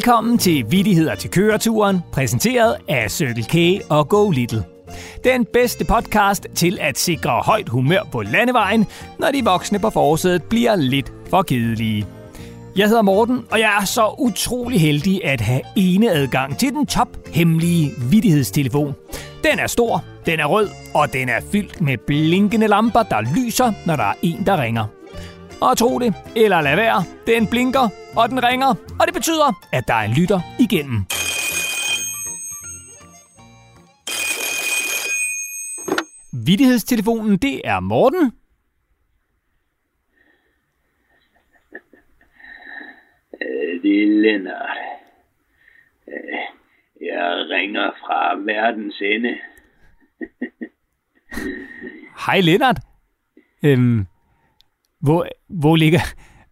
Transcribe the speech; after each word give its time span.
Velkommen 0.00 0.38
til 0.38 0.64
Vittigheder 0.70 1.14
til 1.14 1.30
køreturen, 1.30 2.00
præsenteret 2.12 2.76
af 2.88 3.10
Circle 3.10 3.44
K 3.44 3.82
og 3.90 4.08
Go 4.08 4.30
Little. 4.30 4.64
Den 5.24 5.46
bedste 5.52 5.84
podcast 5.84 6.46
til 6.54 6.78
at 6.80 6.98
sikre 6.98 7.30
højt 7.30 7.68
humør 7.68 8.02
på 8.12 8.22
landevejen, 8.22 8.86
når 9.18 9.30
de 9.30 9.44
voksne 9.44 9.78
på 9.78 9.90
forsædet 9.90 10.42
bliver 10.42 10.76
lidt 10.76 11.12
for 11.30 11.42
kedelige. 11.42 12.06
Jeg 12.76 12.88
hedder 12.88 13.02
Morten, 13.02 13.44
og 13.50 13.60
jeg 13.60 13.78
er 13.80 13.84
så 13.84 14.14
utrolig 14.18 14.80
heldig 14.80 15.24
at 15.24 15.40
have 15.40 15.60
ene 15.76 16.10
adgang 16.10 16.58
til 16.58 16.72
den 16.72 16.86
top 16.86 17.08
hemmelige 17.32 17.92
vittighedstelefon. 18.10 18.94
Den 19.44 19.58
er 19.58 19.66
stor, 19.66 20.04
den 20.26 20.40
er 20.40 20.46
rød, 20.46 20.68
og 20.94 21.12
den 21.12 21.28
er 21.28 21.40
fyldt 21.52 21.80
med 21.80 21.98
blinkende 22.06 22.66
lamper, 22.66 23.02
der 23.02 23.20
lyser, 23.36 23.72
når 23.86 23.96
der 23.96 24.04
er 24.04 24.14
en, 24.22 24.46
der 24.46 24.62
ringer. 24.62 24.99
Og 25.62 25.78
tro 25.78 25.98
det, 25.98 26.14
eller 26.36 26.60
lad 26.60 26.76
være, 26.76 27.04
den 27.26 27.46
blinker, 27.46 27.88
og 28.16 28.28
den 28.28 28.44
ringer, 28.44 28.66
og 29.00 29.06
det 29.06 29.14
betyder, 29.14 29.60
at 29.72 29.88
der 29.88 29.94
er 29.94 30.02
en 30.04 30.10
lytter 30.14 30.40
igennem. 30.60 31.04
Vittighedstelefonen, 36.32 37.38
det 37.38 37.60
er 37.64 37.80
Morten. 37.80 38.32
Øh, 43.42 43.82
Det 43.82 44.02
er 44.02 44.06
Lennart. 44.22 44.76
Øh, 46.08 46.38
Jeg 47.00 47.46
ringer 47.50 47.90
fra 48.00 48.36
verdens 48.36 49.00
ende. 49.00 49.38
Hej 52.26 52.40
Lennart. 52.40 52.78
Øhm, 53.64 54.06
hvor, 55.00 55.28
hvor, 55.48 55.76
ligger, 55.76 56.00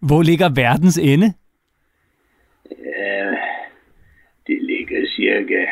hvor 0.00 0.22
ligger 0.22 0.48
verdens 0.48 0.98
ende? 0.98 1.32
Ja, 2.70 3.30
det 4.46 4.62
ligger 4.62 5.06
cirka 5.16 5.66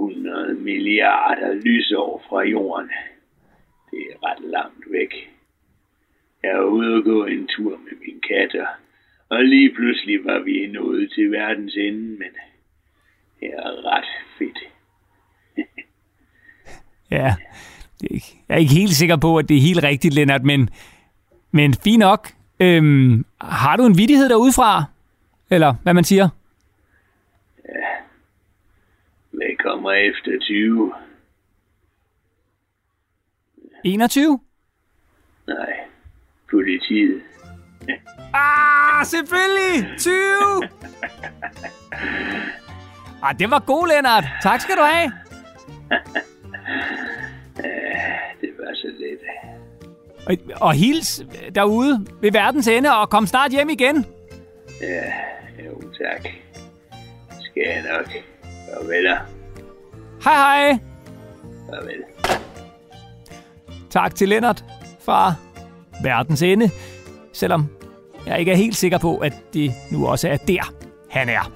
100 0.00 0.54
milliarder 0.54 1.54
lysår 1.54 2.24
fra 2.28 2.42
jorden. 2.42 2.90
Det 3.90 3.98
er 4.10 4.26
ret 4.26 4.50
langt 4.50 4.84
væk. 4.90 5.30
Jeg 6.42 6.50
er 6.50 6.64
ude 6.64 6.94
og 6.94 7.04
gå 7.04 7.24
en 7.24 7.46
tur 7.46 7.70
med 7.70 7.96
min 8.06 8.20
katter, 8.28 8.66
og 9.28 9.44
lige 9.44 9.74
pludselig 9.74 10.24
var 10.24 10.38
vi 10.44 10.66
nået 10.66 11.12
til 11.14 11.30
verdens 11.30 11.74
ende, 11.76 12.18
men 12.18 12.32
det 13.40 13.48
er 13.48 13.92
ret 13.92 14.10
fedt. 14.38 14.58
Ja, 17.10 17.34
jeg 18.48 18.54
er 18.54 18.56
ikke 18.56 18.74
helt 18.74 18.94
sikker 18.94 19.16
på, 19.16 19.36
at 19.36 19.48
det 19.48 19.56
er 19.56 19.60
helt 19.60 19.82
rigtigt, 19.82 20.14
Lennart, 20.14 20.42
men, 20.42 20.68
men 21.54 21.74
fint 21.74 21.98
nok. 21.98 22.28
Øhm, 22.60 23.24
har 23.40 23.76
du 23.76 23.86
en 23.86 23.98
vittighed 23.98 24.28
derudefra? 24.28 24.84
Eller 25.50 25.74
hvad 25.82 25.94
man 25.94 26.04
siger? 26.04 26.28
Hvad 29.30 29.56
kommer 29.64 29.92
efter 29.92 30.30
20? 30.40 30.94
21? 33.84 34.40
Nej, 35.46 35.72
politiet. 36.50 37.22
Ah, 38.34 39.06
selvfølgelig! 39.06 39.98
20! 39.98 40.12
Ah, 43.26 43.38
det 43.38 43.50
var 43.50 43.58
god, 43.58 43.88
Lennart. 43.88 44.24
Tak 44.42 44.60
skal 44.60 44.76
du 44.76 44.82
have. 44.82 45.12
Det 48.40 48.50
var 48.58 48.74
så 48.74 48.88
lidt. 48.98 49.20
Og, 50.26 50.36
og 50.60 50.72
hils 50.72 51.22
derude 51.54 52.06
ved 52.20 52.32
verdens 52.32 52.68
ende, 52.68 52.96
og 52.96 53.10
kom 53.10 53.26
snart 53.26 53.50
hjem 53.50 53.68
igen. 53.68 54.06
Ja, 54.80 55.04
jo 55.66 55.80
tak. 55.80 56.28
Skal 57.40 57.62
jeg 57.66 57.84
nok. 57.96 58.06
Farvel. 58.42 59.06
Hej 60.24 60.34
hej. 60.34 60.78
Farvel. 61.70 62.02
Tak 63.90 64.14
til 64.14 64.28
Lennart 64.28 64.64
fra 65.04 65.34
verdens 66.02 66.42
ende, 66.42 66.70
selvom 67.32 67.68
jeg 68.26 68.38
ikke 68.38 68.52
er 68.52 68.56
helt 68.56 68.76
sikker 68.76 68.98
på, 68.98 69.16
at 69.16 69.32
det 69.54 69.72
nu 69.90 70.06
også 70.06 70.28
er 70.28 70.36
der, 70.36 70.72
han 71.10 71.28
er. 71.28 71.52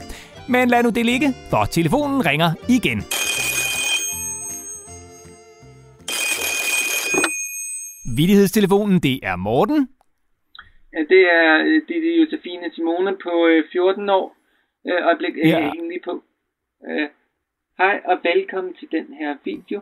Men 0.49 0.69
lad 0.69 0.83
nu 0.83 0.89
det 0.89 1.07
ligge, 1.07 1.35
for 1.51 1.65
telefonen 1.65 2.27
ringer 2.27 2.53
igen. 2.69 3.05
Vittighedstelefonen, 8.19 8.99
det 9.01 9.17
er 9.23 9.37
Morten. 9.37 9.81
Det 11.13 11.23
er 11.41 11.51
øh, 11.67 11.83
det 11.89 11.97
er 11.97 12.17
Josefine 12.21 12.67
Simone 12.75 13.13
på 13.27 13.47
øh, 13.47 13.65
14 13.73 14.09
år. 14.09 14.37
Øh, 14.89 15.07
øjeblik, 15.09 15.35
øh, 15.43 15.49
Ja. 15.49 15.59
ja. 15.59 15.71
hæng 15.73 15.89
lige 15.89 16.05
på. 16.05 16.15
Hej 17.79 18.01
og 18.11 18.17
velkommen 18.31 18.75
til 18.75 18.89
den 18.97 19.07
her 19.21 19.37
video. 19.45 19.81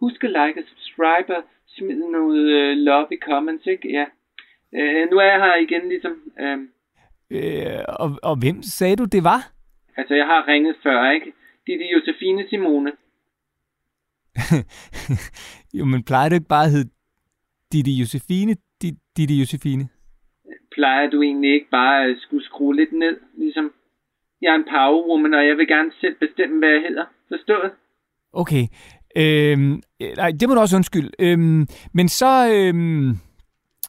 Husk 0.00 0.24
at 0.24 0.30
like 0.30 0.56
og 0.60 0.64
subscribe 0.72 1.36
og 1.36 1.42
smid 1.76 2.00
noget 2.16 2.76
love 2.76 3.06
i 3.12 3.18
comments, 3.28 3.66
ikke? 3.66 3.88
Ja. 3.98 4.04
Nu 5.10 5.16
er 5.18 5.28
jeg 5.32 5.40
her 5.44 5.56
igen, 5.66 5.88
ligesom. 5.88 6.14
Øh, 7.30 7.84
og, 7.88 8.08
og 8.22 8.34
hvem 8.42 8.62
sagde 8.62 8.96
du, 8.96 9.04
det 9.04 9.24
var? 9.24 9.40
altså, 9.96 10.14
jeg 10.14 10.26
har 10.26 10.48
ringet 10.48 10.76
før, 10.82 11.10
ikke? 11.10 11.32
Det 11.66 11.72
er 11.74 11.92
Josefine 11.94 12.48
Simone. 12.48 12.92
jo, 15.78 15.84
men 15.84 16.04
plejer 16.04 16.28
du 16.28 16.34
ikke 16.34 16.48
bare 16.56 16.64
at 16.64 16.70
hedde 16.70 16.90
Didi 17.74 17.92
Josefine? 18.00 18.56
Di- 18.82 18.98
Didi 19.16 19.40
Josefine? 19.40 19.88
Plejer 20.74 21.10
du 21.10 21.22
egentlig 21.22 21.52
ikke 21.54 21.70
bare 21.70 22.04
at 22.04 22.16
skulle 22.20 22.44
skrue 22.44 22.76
lidt 22.76 22.92
ned, 22.92 23.16
ligesom? 23.38 23.72
Jeg 24.42 24.50
er 24.50 24.54
en 24.54 24.64
powerwoman, 24.64 25.34
og 25.34 25.46
jeg 25.46 25.56
vil 25.56 25.68
gerne 25.68 25.92
selv 26.00 26.16
bestemme, 26.18 26.58
hvad 26.58 26.68
jeg 26.68 26.80
hedder. 26.88 27.04
Forstået? 27.28 27.70
Okay. 28.32 28.64
Øhm, 29.16 29.82
øh, 30.02 30.16
nej, 30.16 30.30
det 30.40 30.48
må 30.48 30.54
du 30.54 30.60
også 30.60 30.76
undskylde. 30.76 31.10
Øhm, 31.18 31.66
men 31.94 32.08
så, 32.08 32.32
øhm, 32.54 33.10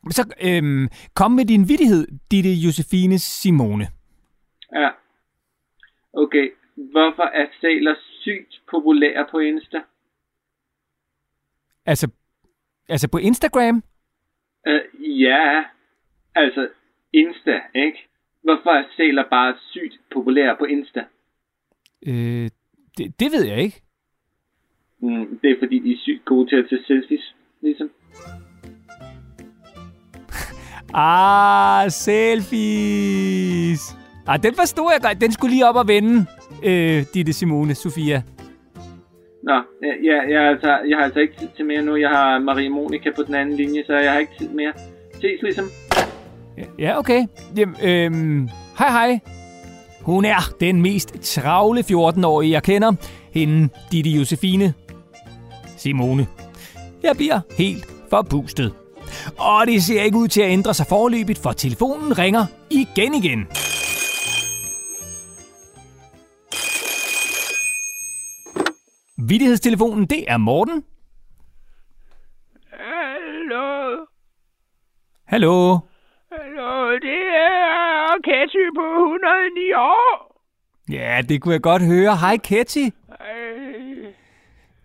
så 0.09 0.23
øhm, 0.43 0.87
kom 1.15 1.31
med 1.31 1.45
din 1.45 1.69
vittighed, 1.69 2.07
Ditte 2.31 2.53
Josefine 2.53 3.19
Simone. 3.19 3.87
Ja. 4.73 4.89
Okay. 6.13 6.49
Hvorfor 6.75 7.23
er 7.23 7.47
sæler 7.61 7.95
sygt 8.21 8.61
populære 8.71 9.25
på 9.31 9.39
Insta? 9.39 9.77
Altså, 11.85 12.07
altså 12.89 13.07
på 13.07 13.17
Instagram? 13.17 13.83
Uh, 14.67 15.21
ja, 15.21 15.63
altså 16.35 16.67
Insta, 17.13 17.59
ikke? 17.75 18.07
Hvorfor 18.43 18.69
er 18.69 18.83
sæler 18.97 19.23
bare 19.29 19.55
sygt 19.71 19.99
populære 20.13 20.55
på 20.59 20.65
Insta? 20.65 21.03
Øh, 22.07 22.49
det, 22.97 23.19
det 23.19 23.31
ved 23.31 23.45
jeg 23.45 23.57
ikke. 23.57 23.81
Mm, 24.99 25.39
det 25.41 25.51
er 25.51 25.55
fordi, 25.59 25.79
de 25.79 25.91
er 25.91 25.97
sygt 25.97 26.25
gode 26.25 26.49
til 26.49 26.55
at 26.55 26.65
tage 26.69 26.83
selfies, 26.87 27.35
ligesom. 27.61 27.89
Ah, 30.97 31.91
selfies. 31.91 33.81
Ah, 34.27 34.43
den 34.43 34.55
forstod 34.55 34.91
jeg 34.93 35.01
godt. 35.01 35.21
Den 35.21 35.31
skulle 35.31 35.51
lige 35.51 35.67
op 35.69 35.75
og 35.75 35.87
vende, 35.87 36.25
øh, 36.63 37.03
Ditte 37.13 37.33
Simone 37.33 37.75
Sofia. 37.75 38.23
Nå, 39.45 39.53
ja, 39.83 39.93
ja, 40.03 40.17
jeg, 40.29 40.49
altså, 40.49 40.67
jeg 40.67 40.97
har 40.97 41.03
altså 41.03 41.19
ikke 41.19 41.33
tid 41.39 41.47
til 41.55 41.65
mere 41.65 41.81
nu. 41.81 41.95
Jeg 41.95 42.09
har 42.09 42.39
Marie 42.39 42.69
Monika 42.69 43.09
på 43.15 43.23
den 43.23 43.35
anden 43.35 43.55
linje, 43.55 43.83
så 43.85 43.93
jeg 43.93 44.11
har 44.11 44.19
ikke 44.19 44.31
tid 44.37 44.49
mere. 44.49 44.73
Ses 45.13 45.41
ligesom. 45.41 45.65
Ja, 46.79 46.97
okay. 46.99 47.27
Jamen, 47.57 47.75
øhm, 47.83 48.49
hej 48.79 48.89
hej. 48.89 49.19
Hun 50.01 50.25
er 50.25 50.53
den 50.59 50.81
mest 50.81 51.21
travle 51.21 51.79
14-årige, 51.79 52.51
jeg 52.51 52.63
kender. 52.63 52.93
Hende, 53.33 53.69
Ditte 53.91 54.09
Josefine 54.09 54.73
Simone. 55.77 56.27
Jeg 57.03 57.11
bliver 57.15 57.39
helt 57.57 57.85
forpustet. 58.09 58.73
Og 59.37 59.67
det 59.67 59.83
ser 59.83 60.01
ikke 60.01 60.17
ud 60.17 60.27
til 60.27 60.41
at 60.41 60.51
ændre 60.51 60.73
sig 60.73 60.85
forløbigt, 60.87 61.39
for 61.39 61.51
telefonen 61.51 62.17
ringer 62.17 62.45
igen 62.69 63.13
igen. 63.13 63.47
Vittighedstelefonen, 69.29 70.05
det 70.05 70.23
er 70.27 70.37
Morten. 70.37 70.83
Hallo, 72.71 74.05
Hallo. 75.27 75.77
hallo, 76.31 76.91
det 76.91 77.21
er 77.35 78.21
Katty 78.23 78.65
på 78.77 78.85
109 79.03 79.73
år. 79.73 80.41
Ja, 80.91 81.21
det 81.29 81.41
kunne 81.41 81.53
jeg 81.53 81.61
godt 81.61 81.81
høre. 81.85 82.17
Hej, 82.17 82.37
Ketty. 82.37 82.77
Øh, 82.77 84.05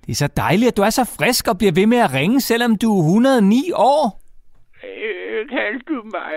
Det 0.06 0.10
er 0.10 0.14
så 0.14 0.26
dejligt, 0.26 0.69
at 0.69 0.76
du 0.76 0.82
er 0.82 0.90
så 0.90 1.04
frisk 1.19 1.48
og 1.48 1.58
bliver 1.58 1.72
ved 1.72 1.86
med 1.86 1.98
at 1.98 2.14
ringe, 2.14 2.40
selvom 2.40 2.76
du 2.76 2.98
er 2.98 3.02
109 3.04 3.72
år. 3.75 4.20
øh, 4.84 5.48
kaldte 5.48 5.84
du 5.88 6.02
mig 6.04 6.32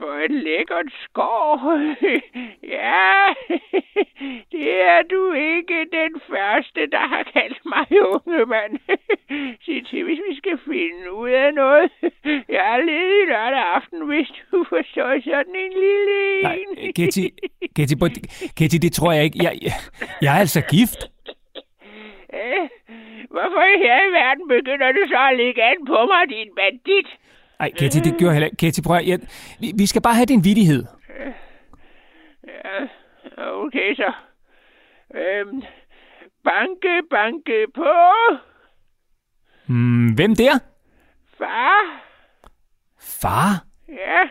for 0.00 0.12
et 0.24 0.30
lækkert 0.30 0.90
skår? 1.04 1.60
ja, 2.76 3.12
det 4.52 4.68
er 4.92 5.02
du 5.14 5.22
ikke 5.32 5.78
den 5.98 6.12
første, 6.30 6.80
der 6.94 7.04
har 7.12 7.22
kaldt 7.36 7.60
mig 7.72 7.86
unge 8.14 8.46
mand. 8.54 8.74
Sig 9.64 9.86
til, 9.86 10.04
hvis 10.04 10.20
vi 10.28 10.34
skal 10.36 10.58
finde 10.70 11.12
ud 11.12 11.30
af 11.30 11.54
noget. 11.54 11.90
Jeg 12.54 12.64
er 12.74 12.78
ledig 12.88 13.26
lørdag 13.28 13.64
aften, 13.76 14.06
hvis 14.06 14.28
du 14.50 14.64
forstår 14.72 15.10
sådan 15.24 15.56
en 15.64 15.72
lille 15.84 16.16
en. 16.40 16.68
Nej, 16.78 16.90
Ketty, 18.56 18.76
det 18.82 18.92
tror 18.92 19.12
jeg 19.12 19.24
ikke. 19.24 19.38
Jeg, 19.42 19.52
jeg, 19.62 19.72
jeg 20.22 20.30
er 20.36 20.40
altså 20.40 20.60
gift. 20.74 21.00
Hvorfor 23.34 23.62
i 23.74 23.76
her 23.86 23.98
i 24.08 24.12
verden 24.20 24.48
begynder 24.48 24.92
du 24.92 25.02
så 25.08 25.20
at 25.30 25.36
lægge 25.36 25.62
an 25.62 25.80
på 25.86 25.98
mig, 26.12 26.22
din 26.28 26.50
bandit? 26.56 27.08
Nej, 27.60 27.70
Ketty, 27.78 27.98
det 28.04 28.18
gør 28.18 28.30
heller 28.32 28.46
ikke. 28.46 28.56
Ketty, 28.56 28.80
prøv 28.80 28.96
at, 28.96 29.20
vi, 29.60 29.72
vi 29.78 29.86
skal 29.86 30.02
bare 30.02 30.14
have 30.14 30.26
din 30.26 30.44
vidighed. 30.44 30.84
Ja, 32.46 32.86
okay 33.38 33.94
så. 33.94 34.12
Øhm, 35.14 35.62
banke, 36.44 37.02
banke 37.10 37.66
på. 37.74 37.92
Hmm, 39.66 40.14
hvem 40.14 40.34
der? 40.36 40.58
Far. 41.38 42.02
Far? 43.00 43.64
Ja, 43.88 44.22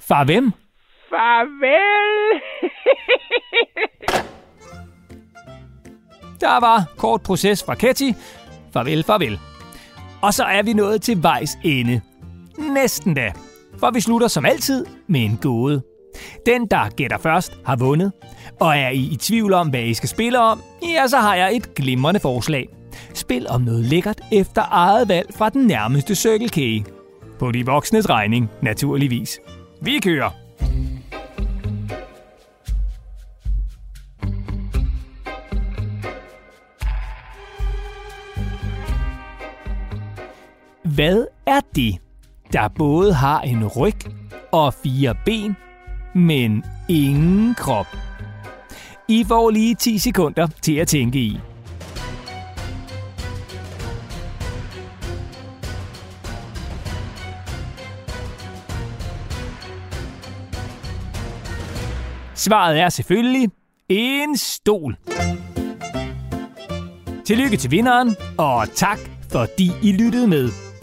Far 0.00 0.24
hvem? 0.24 0.52
farvel. 1.10 2.40
Der 6.40 6.60
var 6.60 6.84
kort 6.98 7.22
proces 7.22 7.64
fra 7.64 7.74
Ketty. 7.74 8.10
Farvel, 8.72 9.04
farvel. 9.04 9.38
Og 10.22 10.34
så 10.34 10.44
er 10.44 10.62
vi 10.62 10.72
nået 10.72 11.02
til 11.02 11.22
vejs 11.22 11.58
ende. 11.64 12.00
Næsten 12.58 13.14
da. 13.14 13.32
For 13.78 13.90
vi 13.90 14.00
slutter 14.00 14.28
som 14.28 14.46
altid 14.46 14.86
med 15.08 15.20
en 15.20 15.38
gåde. 15.42 15.82
Den, 16.46 16.66
der 16.66 16.88
gætter 16.88 17.18
først, 17.18 17.58
har 17.64 17.76
vundet. 17.76 18.12
Og 18.60 18.76
er 18.76 18.88
I 18.88 19.08
i 19.12 19.16
tvivl 19.16 19.52
om, 19.52 19.68
hvad 19.68 19.82
I 19.82 19.94
skal 19.94 20.08
spille 20.08 20.38
om, 20.40 20.62
ja, 20.82 21.06
så 21.06 21.16
har 21.16 21.34
jeg 21.34 21.56
et 21.56 21.74
glimrende 21.74 22.20
forslag. 22.20 22.68
Spil 23.14 23.46
om 23.48 23.60
noget 23.60 23.84
lækkert 23.84 24.20
efter 24.32 24.62
eget 24.70 25.08
valg 25.08 25.34
fra 25.34 25.48
den 25.48 25.66
nærmeste 25.66 26.14
Circle 26.14 26.48
K. 26.48 26.86
På 27.38 27.52
de 27.52 27.66
voksnes 27.66 28.10
regning, 28.10 28.50
naturligvis. 28.62 29.40
Vi 29.82 29.98
kører! 30.02 30.30
Hvad 40.94 41.26
er 41.46 41.60
det, 41.74 41.98
der 42.54 42.68
både 42.68 43.14
har 43.14 43.40
en 43.40 43.66
ryg 43.66 43.96
og 44.52 44.74
fire 44.74 45.14
ben, 45.24 45.56
men 46.14 46.64
ingen 46.88 47.54
krop? 47.54 47.86
I 49.08 49.24
får 49.28 49.50
lige 49.50 49.74
10 49.74 49.98
sekunder 49.98 50.46
til 50.62 50.76
at 50.76 50.88
tænke 50.88 51.18
i. 51.18 51.38
Svaret 62.34 62.80
er 62.80 62.88
selvfølgelig 62.88 63.48
en 63.88 64.36
stol. 64.36 64.96
Tillykke 67.24 67.56
til 67.56 67.70
vinderen, 67.70 68.16
og 68.38 68.68
tak 68.74 68.98
fordi 69.30 69.70
I 69.82 69.92
lyttede 69.92 70.26
med. 70.26 70.73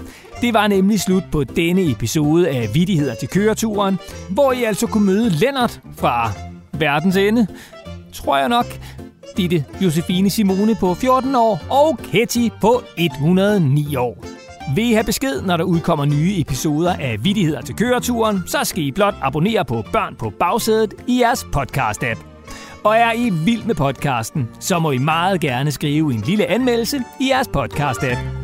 Det 0.42 0.54
var 0.54 0.68
nemlig 0.68 1.00
slut 1.00 1.24
på 1.32 1.44
denne 1.44 1.92
episode 1.92 2.50
af 2.50 2.70
Vittigheder 2.74 3.16
til 3.16 3.28
køreturen, 3.28 4.00
hvor 4.30 4.52
I 4.52 4.64
altså 4.64 4.88
kunne 4.88 5.06
møde 5.06 5.30
Lennart 5.30 5.82
fra 5.98 6.32
verdens 6.74 7.18
ende, 7.18 7.48
tror 8.14 8.38
jeg 8.38 8.50
nok, 8.50 8.66
Ditte 9.38 9.66
Josefine 9.82 10.30
Simone 10.30 10.76
på 10.76 10.94
14 10.94 11.36
år 11.36 11.62
og 11.70 11.98
Ketty 11.98 12.48
på 12.62 12.84
109 12.98 13.96
år. 13.96 14.26
Vil 14.76 14.90
I 14.90 14.94
have 14.94 15.04
besked, 15.04 15.42
når 15.42 15.58
der 15.58 15.64
udkommer 15.64 16.06
nye 16.06 16.40
episoder 16.40 16.94
af 16.94 17.24
Vittigheder 17.24 17.62
til 17.62 17.76
køreturen, 17.76 18.44
så 18.48 18.58
skal 18.64 18.84
I 18.84 18.92
blot 18.92 19.16
abonnere 19.22 19.66
på 19.66 19.84
Børn 19.94 20.16
på 20.16 20.30
bagsædet 20.40 20.94
i 21.08 21.20
jeres 21.20 21.48
podcast-app. 21.56 22.20
Og 22.84 22.96
er 22.98 23.12
I 23.12 23.30
vild 23.30 23.64
med 23.64 23.76
podcasten, 23.76 24.50
så 24.60 24.80
må 24.80 24.92
I 24.92 24.98
meget 24.98 25.42
gerne 25.42 25.72
skrive 25.72 26.14
en 26.14 26.22
lille 26.22 26.46
anmeldelse 26.46 27.04
i 27.20 27.30
jeres 27.30 27.48
podcast-app. 27.48 28.41